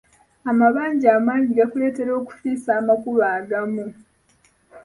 Amabanja 0.51 1.07
amangi 1.17 1.51
gakuleetera 1.59 2.11
okufiisa 2.19 2.69
amakubo 2.79 3.21
agamu. 3.37 3.85